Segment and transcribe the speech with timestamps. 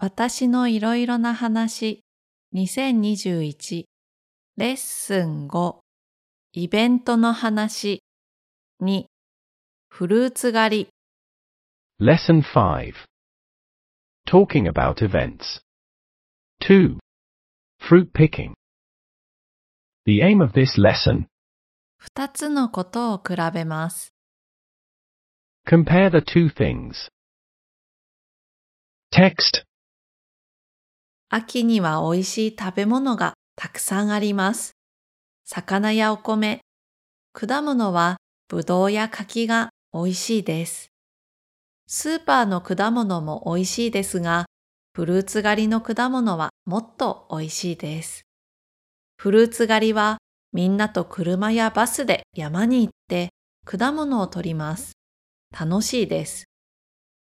[0.00, 2.04] 私のいろいろな話
[2.54, 3.84] 2021
[4.56, 5.76] レッスン5
[6.52, 8.04] イベントの話
[8.80, 9.06] 2
[9.88, 10.88] フルーツ狩り
[12.00, 12.92] Lesson 5
[14.24, 15.60] Talking about events.
[16.60, 16.98] 2.
[17.80, 18.54] Fruit picking.
[20.04, 21.26] The aim of this lesson,
[22.14, 24.12] 2つのことを比べます。
[25.66, 27.08] compare the two things.
[29.12, 29.67] Text.
[31.30, 34.72] 秋には美味しい食べ物がたくさんあります。
[35.44, 36.60] 魚やお米、
[37.34, 38.16] 果物は
[38.48, 40.88] ぶどうや柿が美味しいです。
[41.86, 44.46] スーパーの果物も美味しいですが、
[44.94, 48.22] フルーツ狩りの果物はもっと美味しいです。
[49.18, 50.18] フルーツ狩りは
[50.54, 53.28] みんなと車やバスで山に行って
[53.66, 54.92] 果物を取ります。
[55.52, 56.46] 楽しいです。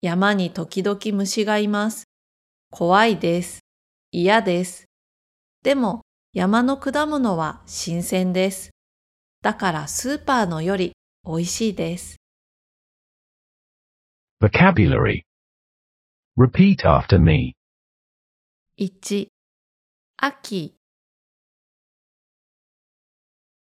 [0.00, 2.04] 山に時々虫がいます。
[2.70, 3.63] 怖いです。
[4.16, 4.84] 嫌です。
[5.64, 8.70] でも山の果物は新鮮です。
[9.42, 10.92] だからスーパーのより
[11.26, 12.14] 美味しいです。
[14.40, 15.22] Vocabulary.
[16.38, 17.56] Repeat after me.
[18.78, 19.26] 1、
[20.18, 20.76] 秋。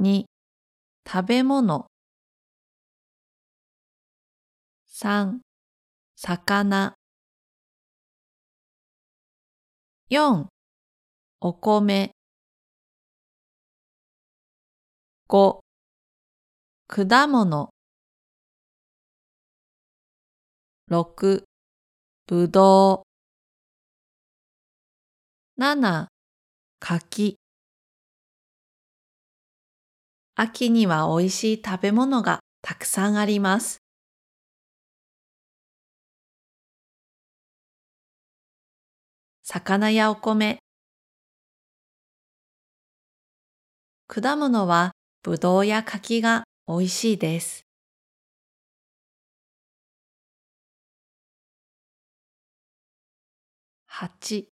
[0.00, 0.24] 2、
[1.04, 1.86] 食べ物。
[4.86, 5.40] 3、
[6.14, 6.97] 魚。
[10.10, 10.48] 4、
[11.42, 12.12] お米。
[15.28, 15.60] 5、
[16.86, 17.68] 果物。
[20.88, 21.44] 6、
[22.26, 23.04] ぶど
[25.58, 25.60] う。
[25.60, 26.08] 7、
[26.80, 27.36] 柿。
[30.36, 33.87] 秋には美味しい食べ物がたくさんあります。
[39.50, 40.58] 魚やお米。
[44.06, 47.62] 果物はぶどうや柿が美味しいです。
[53.86, 54.48] 8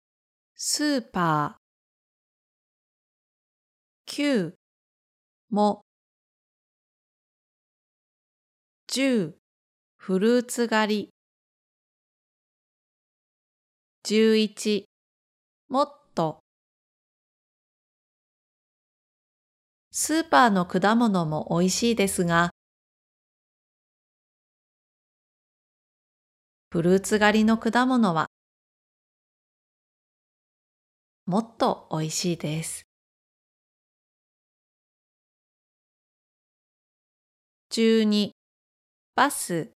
[0.55, 4.11] スーパー。
[4.11, 4.53] 9
[5.51, 5.81] も。
[8.87, 9.33] 10
[9.97, 11.16] フルーツ狩り。
[14.09, 14.85] 11
[15.67, 16.39] もっと。
[19.91, 22.51] スーパーの果物も美味しいですが
[26.69, 28.27] フルーツ狩りの果物は
[31.25, 32.83] もっと美味しいです。
[37.71, 38.31] 12
[39.15, 39.73] バス。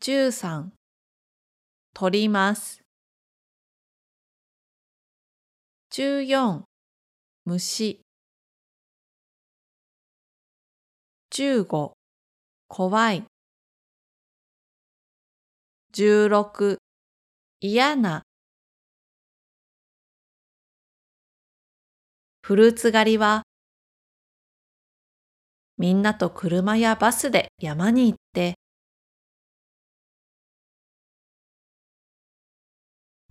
[0.00, 0.81] 13
[1.94, 2.82] 取ります。
[5.90, 6.62] 14
[7.44, 8.00] 虫。
[11.30, 11.92] 15
[12.68, 13.24] 怖い。
[15.94, 16.78] 16
[17.60, 18.22] 嫌な。
[22.42, 23.42] フルーツ狩りは
[25.76, 28.54] みんなと車やバスで山に行って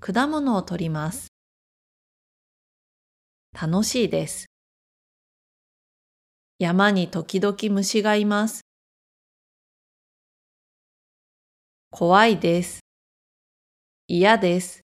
[0.03, 1.28] 果物を取ります。
[3.53, 4.47] 楽しいです。
[6.57, 8.61] 山に時々虫がいます。
[11.91, 12.79] 怖いです。
[14.07, 14.81] 嫌です。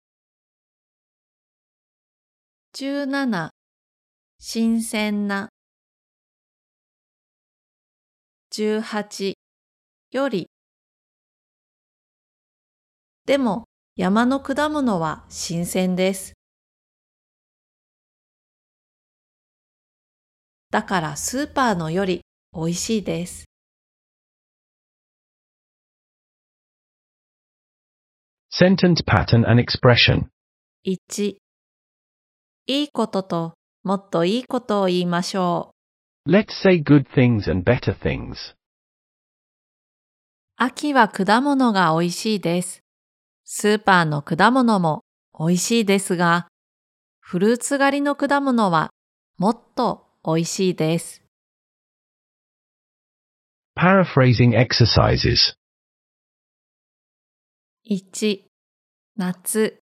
[2.73, 3.51] 17
[4.39, 5.49] 新鮮な
[8.49, 9.33] 18
[10.09, 10.49] より
[13.27, 16.33] でも山の果物は新鮮です。
[20.71, 22.21] だからスーパーのより
[22.55, 23.45] 美味しいです。
[28.51, 30.25] Sentence pattern and expression.
[30.87, 31.35] 1
[32.65, 33.53] いいことと
[33.83, 35.75] もっといいことを言いましょ
[36.25, 36.31] う。
[36.31, 38.55] Let's say good things and better things.
[40.55, 42.82] 秋は果物が美味しいです。
[43.55, 45.03] スーパーの果物も
[45.37, 46.47] 美味しいですが、
[47.19, 48.89] フルーツ狩りの果物は
[49.37, 51.21] もっと美味しいです。
[53.77, 55.53] Paraphrasing exercises.
[57.87, 58.45] 1
[59.17, 59.77] 夏。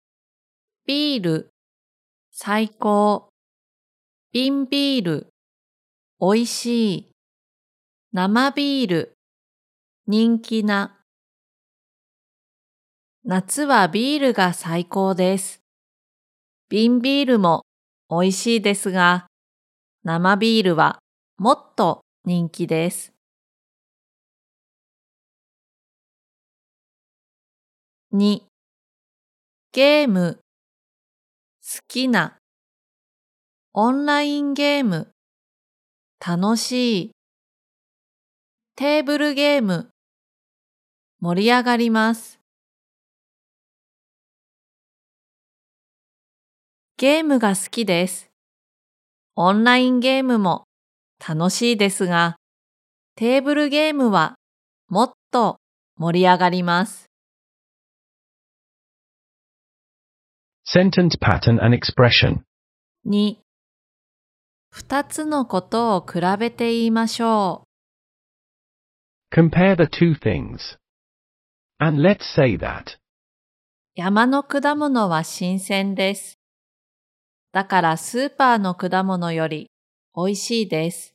[0.85, 1.49] ビール。
[2.33, 3.29] 最高。
[4.33, 5.27] 瓶ビール。
[6.19, 7.11] おいしい。
[8.11, 9.13] 生ビール。
[10.07, 11.00] 人気な
[13.23, 15.61] 夏はビールが最高です。
[16.69, 17.65] 瓶ビールも
[18.09, 19.27] 美味しいですが、
[20.03, 20.97] 生ビールは
[21.37, 23.13] もっと人気です。
[28.11, 28.41] 2
[29.71, 30.39] ゲーム
[31.61, 32.37] 好きな
[33.73, 35.11] オンラインゲーム
[36.19, 37.11] 楽しい
[38.75, 39.89] テーブルゲーム
[41.19, 42.40] 盛り上がります。
[47.01, 48.29] ゲームが好きです。
[49.35, 50.65] オンラインゲームも
[51.27, 52.35] 楽しいですが、
[53.15, 54.35] テーブルゲームは
[54.87, 55.57] もっと
[55.97, 57.09] 盛り上がります。
[60.63, 62.41] Sentence pattern and expression.
[63.07, 63.37] 2
[64.69, 67.63] 二つのことを比べて言いましょ
[69.33, 70.77] Compare the two things.
[71.79, 72.83] And let's say that.
[72.83, 72.99] う。
[73.95, 76.40] 山の果物は新鮮です。
[77.53, 79.69] だからスーパーの果物より
[80.15, 81.13] 美味しいです。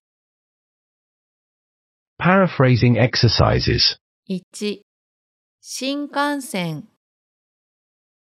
[2.20, 3.96] Paraphrasing exercises.
[4.28, 4.80] 1
[5.60, 6.88] 新幹線。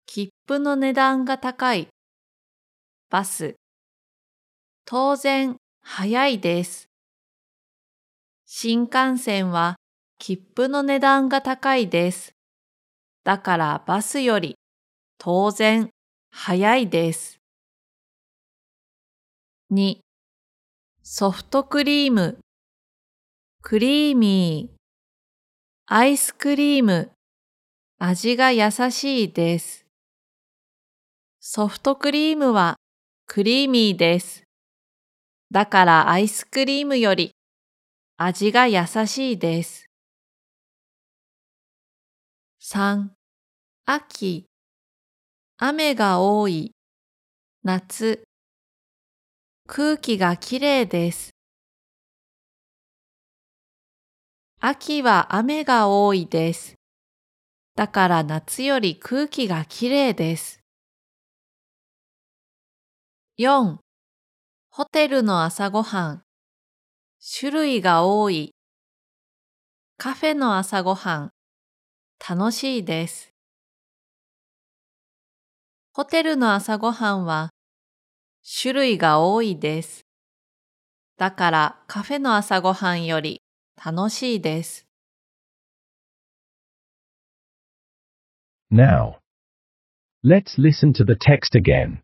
[0.06, 1.88] 切符の値段が高い。
[3.11, 3.56] バス。
[4.85, 6.88] 当然早いです。
[8.44, 9.76] 新幹線は
[10.19, 12.32] 切符の値段が高いです。
[13.25, 14.56] だからバスより
[15.19, 15.91] 当然
[16.31, 17.35] 早いです
[19.72, 19.98] 2
[21.02, 22.38] ソフトクリーム
[23.62, 24.76] クリーミー
[25.92, 27.10] アイスクリーム、
[27.98, 29.84] 味が優しいです。
[31.40, 32.76] ソフトクリームは
[33.26, 34.44] クリーミーです。
[35.50, 37.32] だからアイスクリームより
[38.19, 39.86] 味が優しいです。
[42.62, 43.08] 3.
[43.84, 44.46] 秋、
[45.58, 46.70] 雨が多い、
[47.64, 48.22] 夏、
[49.68, 51.30] 空気がきれいです。
[54.60, 56.76] 秋は雨が多いです。
[57.74, 60.60] だから夏より空気がきれいです。
[63.38, 63.78] 4.
[64.70, 66.22] ホテルの朝ごはん。
[67.38, 68.54] 種類が多い。
[69.98, 71.30] カフェの朝ごはん。
[72.28, 73.32] 楽しいです。
[75.92, 77.50] ホテルの朝ごはんは
[78.48, 80.06] 種類が多いです。
[81.19, 83.43] だからカフェの朝ごはんより
[83.84, 84.87] 楽しいです。
[88.70, 89.16] Now.
[90.25, 91.98] Let's listen to the text again.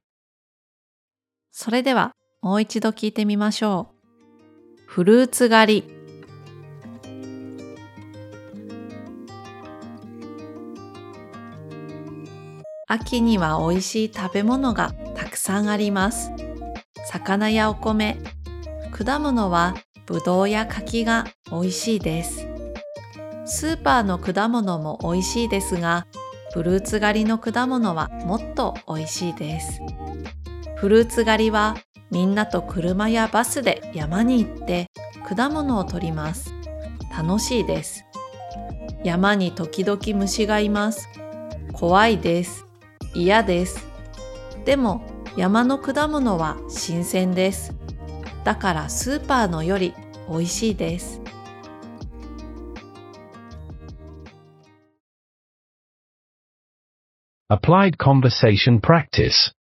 [1.52, 4.82] それではもう一度聞いてみましょう。
[4.86, 6.02] フルーツ狩り。
[12.88, 15.01] 秋には美味しい食べ物がた
[15.32, 16.30] くさんあります。
[17.10, 18.18] 魚やお米、
[18.90, 19.74] 果物は
[20.06, 22.46] ぶどうや柿が美味しいです。
[23.46, 26.06] スーパーの果物も美味しいですが、
[26.52, 29.80] フルーツ狩りの果物はもっと美味しいです。
[30.76, 31.76] フルーツ狩りは
[32.10, 34.90] みんなと車やバスで山に行って
[35.26, 36.52] 果物を取ります。
[37.16, 38.04] 楽しいです。
[39.02, 41.08] 山に時々虫がいます。
[41.72, 42.66] 怖いです。
[43.14, 43.86] 嫌です。
[44.66, 47.74] でも山の果物は新鮮です。
[48.44, 49.94] だからスーパーのより
[50.28, 51.22] 美味しいです。
[57.50, 59.54] Applied conversation practice.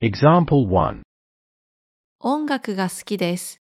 [0.00, 1.00] Example 1.
[2.20, 3.60] 音楽が好きです。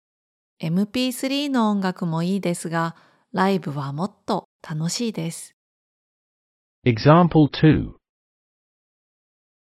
[0.63, 2.97] MP3 の音楽もいいですが、
[3.33, 5.55] ライブはもっと楽しいです。
[6.87, 8.00] Example 2.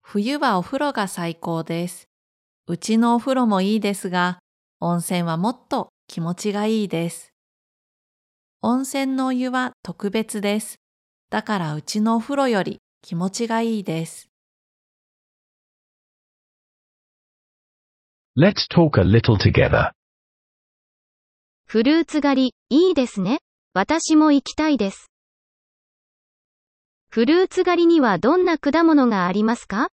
[0.06, 2.08] 冬はお風呂が最高です。
[2.68, 4.38] うちのお風呂もいいですが、
[4.78, 7.32] 温泉はもっと気持ちがいいです。
[8.60, 10.76] 温泉のお湯は特別です。
[11.30, 14.28] だからうちのお風呂より気持ちがいいです。
[18.36, 19.92] Let's talk a little together.
[21.66, 23.38] フルーツ狩り、いいですね。
[23.72, 25.10] 私も行きたいです。
[27.08, 29.88] フルーツ狩りにはどんな果物がありますか？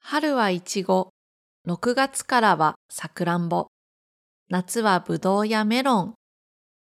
[0.00, 1.12] 春はイチゴ、
[1.66, 3.68] 6月からはさくらんぼ、
[4.48, 6.14] 夏はぶどうやメロン、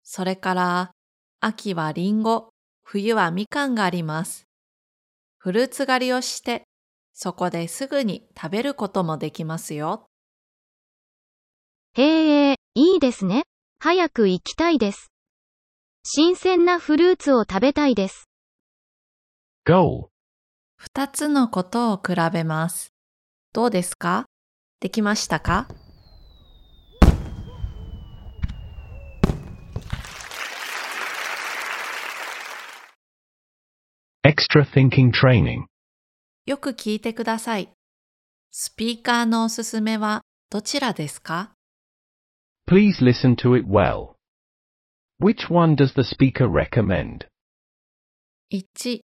[0.03, 0.93] それから
[1.41, 2.51] 秋はリンゴ、
[2.83, 4.47] 冬はみかんがあります。
[5.39, 6.65] フルーツ狩りをして、
[7.13, 10.07] そこですぐに食べることもできますよ。
[11.95, 13.45] へえ、いいですね。
[13.79, 15.13] 早く行きたいです。
[16.05, 18.29] 新鮮なフルーツを食べたいです。
[19.67, 20.09] Goal.
[20.77, 22.92] 二つのことを比べます。
[23.55, 24.25] どうですか
[24.81, 25.69] できましたか
[34.25, 35.65] Extra thinking training.
[36.47, 37.69] よく聞いてください。
[38.51, 41.53] スピーカーのおすすめはどちらですか
[42.67, 44.15] Please listen to it well.
[45.21, 47.27] Which one does the speaker recommend?
[48.51, 49.01] 1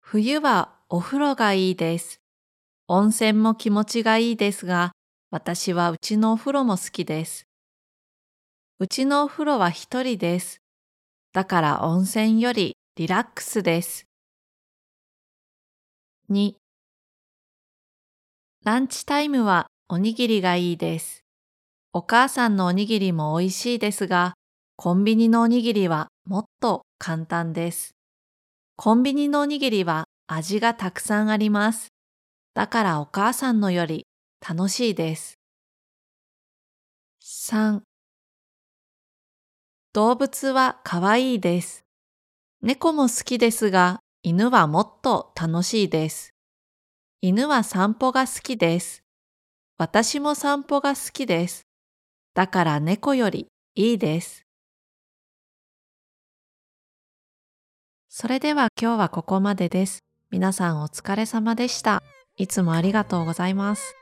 [0.00, 2.21] 冬はお風呂がいいです。
[2.88, 4.92] 温泉も気持ちがいいですが、
[5.30, 7.46] 私はうちのお風呂も好きです。
[8.78, 10.60] うちのお風呂は一人です。
[11.32, 14.06] だから温泉よりリラックスです。
[16.28, 16.54] 2
[18.64, 21.24] ランチタイムはおにぎりがいいです。
[21.92, 24.34] お母さんのおにぎりも美味しいですが、
[24.76, 27.94] コンビニのおにぎりはもっと簡単です。
[28.76, 31.91] コンビニのおにぎりは味がたくさんあります。
[32.54, 34.06] だからお母さんのより
[34.46, 35.38] 楽しいです。
[37.22, 37.80] 3
[39.94, 41.84] 動物は可愛いです。
[42.62, 46.34] 猫も好きですが、犬はもっと楽しいです。
[47.20, 49.02] 犬は散歩が好きです。
[49.78, 51.66] 私も散歩が好きです。
[52.34, 54.46] だから猫よりいいです。
[58.08, 60.00] それでは今日はここまでです。
[60.30, 62.02] 皆さんお疲れ様でした。
[62.36, 63.94] いつもありがとうございます。